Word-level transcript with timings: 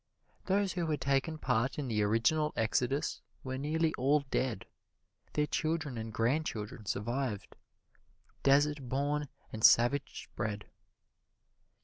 Those 0.47 0.73
who 0.73 0.87
had 0.87 0.99
taken 0.99 1.37
part 1.37 1.77
in 1.77 1.87
the 1.87 2.01
original 2.01 2.53
exodus 2.57 3.21
were 3.43 3.59
nearly 3.59 3.93
all 3.99 4.21
dead 4.31 4.65
their 5.33 5.45
children 5.45 5.95
and 5.95 6.11
grandchildren 6.11 6.87
survived, 6.87 7.55
desert 8.41 8.89
born 8.89 9.27
and 9.53 9.63
savage 9.63 10.27
bred. 10.35 10.65